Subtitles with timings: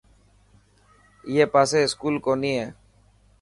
[1.27, 2.67] اڻي پاسي اسڪول ڪوني هي.